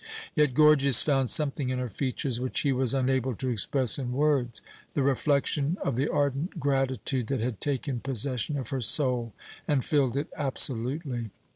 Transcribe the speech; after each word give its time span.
Yet 0.33 0.55
Gorgias 0.55 1.03
found 1.03 1.29
something 1.29 1.69
in 1.69 1.77
her 1.77 1.87
features 1.87 2.39
which 2.39 2.61
he 2.61 2.71
was 2.71 2.95
unable 2.95 3.35
to 3.35 3.49
express 3.49 3.99
in 3.99 4.13
words 4.13 4.63
the 4.93 5.03
reflection 5.03 5.77
of 5.85 5.95
the 5.95 6.07
ardent 6.07 6.59
gratitude 6.59 7.27
that 7.27 7.39
had 7.41 7.61
taken 7.61 7.99
possession 7.99 8.57
of 8.57 8.69
her 8.69 8.81
soul 8.81 9.33
and 9.67 9.85
filled 9.85 10.17
it 10.17 10.29
absolutely. 10.35 11.29